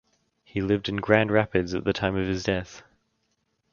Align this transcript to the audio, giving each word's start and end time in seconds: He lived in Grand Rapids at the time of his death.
He 0.43 0.61
lived 0.63 0.89
in 0.89 0.95
Grand 0.97 1.29
Rapids 1.29 1.75
at 1.75 1.83
the 1.83 1.93
time 1.93 2.15
of 2.15 2.25
his 2.25 2.41
death. 2.43 2.81